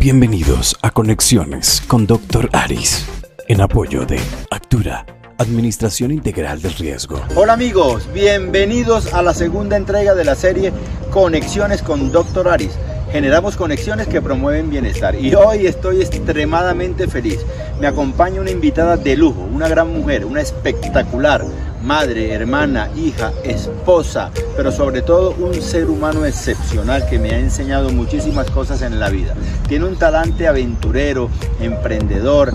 [0.00, 2.48] Bienvenidos a Conexiones con Dr.
[2.52, 3.04] Aris,
[3.48, 5.04] en apoyo de Actura,
[5.38, 7.20] Administración Integral del Riesgo.
[7.34, 10.72] Hola amigos, bienvenidos a la segunda entrega de la serie
[11.10, 12.46] Conexiones con Dr.
[12.48, 12.70] Aris.
[13.10, 17.40] Generamos conexiones que promueven bienestar y hoy estoy extremadamente feliz.
[17.80, 21.44] Me acompaña una invitada de lujo, una gran mujer, una espectacular
[21.88, 27.88] madre, hermana, hija, esposa, pero sobre todo un ser humano excepcional que me ha enseñado
[27.88, 29.32] muchísimas cosas en la vida.
[29.68, 32.52] Tiene un talante aventurero, emprendedor,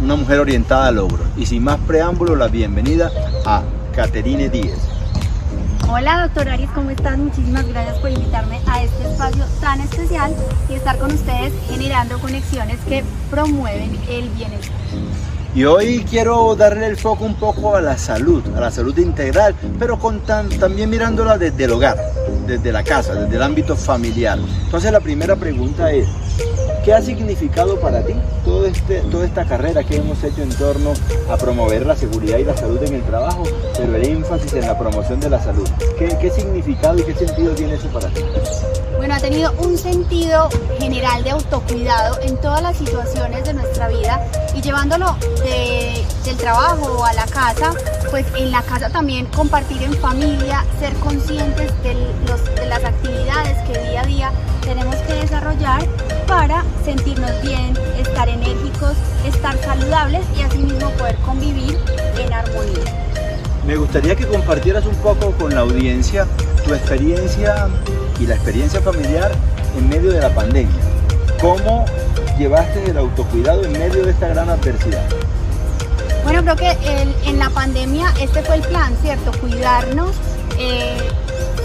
[0.00, 1.24] una mujer orientada al logro.
[1.36, 3.10] Y sin más preámbulo, la bienvenida
[3.44, 3.64] a
[3.96, 4.78] Caterine Díez.
[5.88, 7.18] Hola, doctor Aris, ¿cómo estás?
[7.18, 10.32] Muchísimas gracias por invitarme a este espacio tan especial
[10.70, 14.70] y estar con ustedes generando conexiones que promueven el bienestar.
[15.54, 19.54] Y hoy quiero darle el foco un poco a la salud, a la salud integral,
[19.78, 21.98] pero con también mirándola desde el hogar,
[22.46, 24.38] desde la casa, desde el ámbito familiar.
[24.64, 26.08] Entonces la primera pregunta es,
[26.84, 28.14] ¿qué ha significado para ti
[28.44, 30.92] todo este, toda esta carrera que hemos hecho en torno
[31.30, 33.44] a promover la seguridad y la salud en el trabajo,
[33.76, 35.68] pero el énfasis en la promoción de la salud?
[35.98, 38.22] ¿Qué, qué significado y qué sentido tiene eso para ti?
[38.96, 40.48] Bueno, ha tenido un sentido
[40.78, 47.12] general de autocuidado en todas las situaciones de nuestra vida y llevándolo del trabajo a
[47.12, 47.72] la casa,
[48.12, 51.94] pues en la casa también compartir en familia, ser conscientes de,
[52.60, 55.82] de las actividades que día a día tenemos que desarrollar
[56.26, 58.92] para sentirnos bien, estar enérgicos,
[59.26, 61.78] estar saludables y asimismo poder convivir
[62.22, 62.84] en armonía.
[63.66, 66.26] Me gustaría que compartieras un poco con la audiencia
[66.66, 67.68] tu experiencia
[68.20, 69.32] y la experiencia familiar
[69.78, 70.82] en medio de la pandemia.
[71.40, 71.86] ¿Cómo
[72.38, 75.08] llevaste el autocuidado en medio de esta gran adversidad?
[76.24, 79.32] Bueno, creo que en la pandemia este fue el plan, ¿cierto?
[79.40, 80.14] Cuidarnos,
[80.58, 80.96] eh,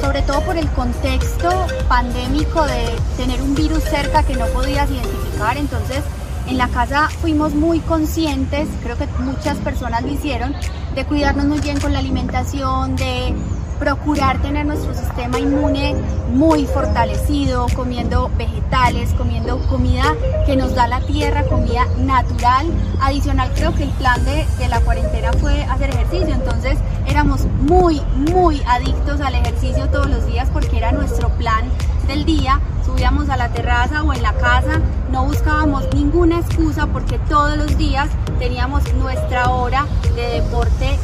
[0.02, 1.50] sobre todo por el contexto
[1.88, 5.58] pandémico de tener un virus cerca que no podías identificar.
[5.58, 6.02] Entonces,
[6.47, 10.55] en la casa fuimos muy conscientes, creo que muchas personas lo hicieron,
[10.95, 13.34] de cuidarnos muy bien con la alimentación, de
[13.79, 15.95] procurar tener nuestro sistema inmune
[16.33, 20.15] muy fortalecido, comiendo vegetales, comiendo comida
[20.45, 22.67] que nos da la tierra, comida natural.
[23.01, 26.77] Adicional creo que el plan de, de, la cuarentena fue hacer ejercicio, entonces
[27.07, 31.65] éramos muy, muy adictos al ejercicio todos los días porque era nuestro plan
[32.07, 32.59] del día.
[32.85, 34.79] Subíamos a la terraza o en la casa,
[35.11, 38.07] no buscábamos ninguna excusa porque todos los días
[38.39, 40.97] teníamos nuestra hora de deporte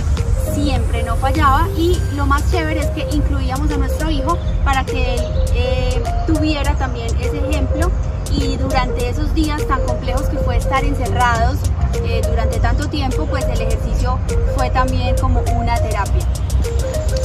[0.53, 5.15] siempre, no fallaba y lo más chévere es que incluíamos a nuestro hijo para que
[5.15, 5.21] él
[5.55, 7.91] eh, tuviera también ese ejemplo
[8.31, 11.57] y durante esos días tan complejos que fue estar encerrados
[12.03, 14.19] eh, durante tanto tiempo, pues el ejercicio
[14.55, 16.27] fue también como una terapia.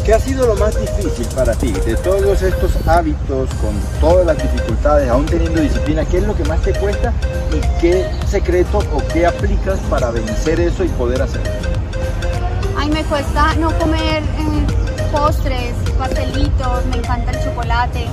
[0.05, 4.39] ¿Qué ha sido lo más difícil para ti de todos estos hábitos, con todas las
[4.39, 6.05] dificultades, aún teniendo disciplina?
[6.05, 7.12] ¿Qué es lo que más te cuesta
[7.53, 11.78] y qué secreto o qué aplicas para vencer eso y poder hacerlo?
[12.88, 14.66] Ay, me cuesta no comer eh,
[15.12, 18.06] postres, pastelitos, me encanta el chocolate,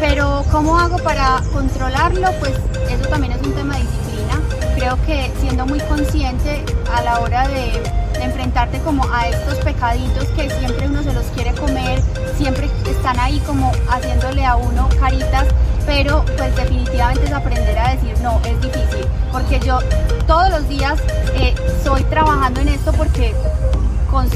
[0.00, 2.30] pero ¿cómo hago para controlarlo?
[2.38, 2.52] Pues
[2.90, 4.40] eso también es un tema de disciplina.
[4.74, 6.62] Creo que siendo muy consciente
[6.94, 7.80] a la hora de,
[8.18, 12.02] de enfrentarte como a estos pecaditos que siempre uno se los quiere comer,
[12.36, 15.46] siempre están ahí como haciéndole a uno caritas,
[15.86, 19.78] pero pues definitivamente es aprender a decir no, es difícil, porque yo
[20.26, 21.00] todos los días
[21.34, 23.34] eh, estoy trabajando en esto porque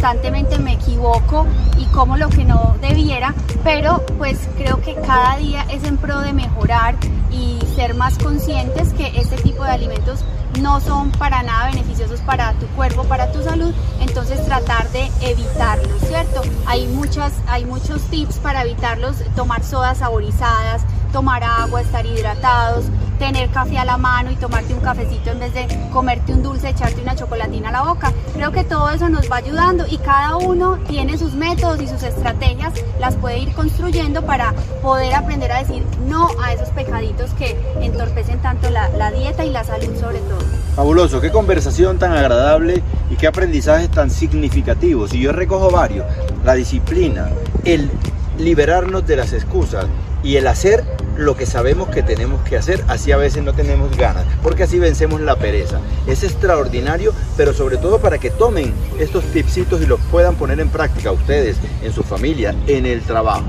[0.03, 1.47] constantemente me equivoco
[1.79, 6.19] y como lo que no debiera, pero pues creo que cada día es en pro
[6.19, 6.97] de mejorar
[7.31, 10.25] y ser más conscientes que este tipo de alimentos
[10.61, 16.01] no son para nada beneficiosos para tu cuerpo, para tu salud, entonces tratar de evitarlos,
[16.01, 16.43] ¿cierto?
[16.67, 20.83] Hay, muchas, hay muchos tips para evitarlos, tomar sodas saborizadas,
[21.13, 22.87] tomar agua, estar hidratados,
[23.23, 26.71] tener café a la mano y tomarte un cafecito en vez de comerte un dulce,
[26.71, 28.13] echarte una chocolatina a la boca.
[28.35, 32.03] Creo que todo eso nos va ayudando y cada uno tiene sus métodos y sus
[32.03, 37.57] estrategias, las puede ir construyendo para poder aprender a decir no a esos pecaditos que
[37.81, 40.41] entorpecen tanto la, la dieta y la salud sobre todo.
[40.75, 45.15] Fabuloso, qué conversación tan agradable y qué aprendizajes tan significativos.
[45.15, 46.07] Y yo recojo varios,
[46.45, 47.29] la disciplina,
[47.65, 47.89] el
[48.37, 49.87] liberarnos de las excusas
[50.23, 50.85] y el hacer
[51.17, 54.79] lo que sabemos que tenemos que hacer, así a veces no tenemos ganas, porque así
[54.79, 55.79] vencemos la pereza.
[56.07, 60.71] Es extraordinario, pero sobre todo para que tomen estos tipsitos y los puedan poner en
[60.71, 63.47] práctica ustedes, en su familia, en el trabajo.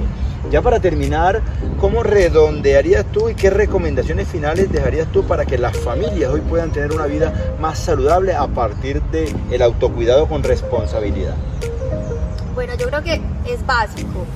[0.51, 1.41] Ya para terminar,
[1.79, 6.71] ¿cómo redondearías tú y qué recomendaciones finales dejarías tú para que las familias hoy puedan
[6.71, 11.35] tener una vida más saludable a partir del el autocuidado con responsabilidad?
[12.53, 14.27] Bueno, yo creo que es básico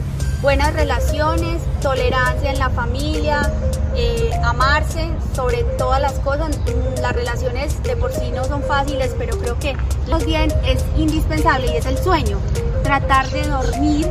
[0.41, 3.51] buenas relaciones, tolerancia en la familia,
[3.95, 6.57] eh, amarse sobre todas las cosas.
[7.01, 9.75] Las relaciones de por sí no son fáciles, pero creo que
[10.07, 12.39] lo bien es indispensable y es el sueño.
[12.83, 14.07] Tratar de dormir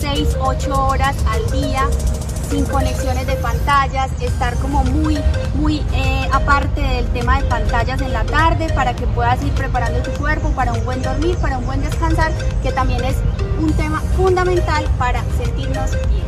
[0.00, 1.88] 6, 8 horas al día
[2.52, 5.18] sin conexiones de pantallas, estar como muy,
[5.54, 10.02] muy eh, aparte del tema de pantallas en la tarde para que puedas ir preparando
[10.02, 12.30] tu cuerpo para un buen dormir, para un buen descansar,
[12.62, 13.16] que también es
[13.58, 16.26] un tema fundamental para sentirnos bien.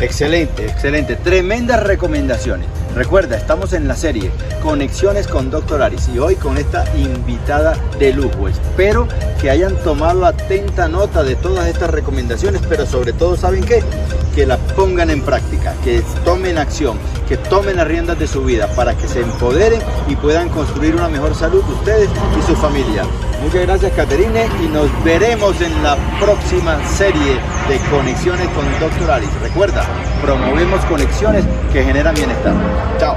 [0.00, 1.16] Excelente, excelente.
[1.16, 2.68] Tremendas recomendaciones.
[2.94, 4.32] Recuerda, estamos en la serie
[4.62, 5.80] Conexiones con Dr.
[5.80, 8.48] Aris y hoy con esta invitada de lujo.
[8.48, 9.06] Espero
[9.40, 13.82] que hayan tomado atenta nota de todas estas recomendaciones, pero sobre todo, ¿saben qué?
[14.34, 16.98] Que las pongan en práctica, que tomen acción,
[17.28, 21.08] que tomen las riendas de su vida para que se empoderen y puedan construir una
[21.08, 22.08] mejor salud ustedes
[22.38, 23.04] y su familia.
[23.42, 27.38] Muchas gracias, Caterine, y nos veremos en la próxima serie
[27.68, 29.10] de Conexiones con Dr.
[29.10, 29.30] Aris.
[29.40, 29.84] Recuerda,
[30.22, 32.54] promovemos conexiones que generan bienestar.
[32.98, 33.16] Chao.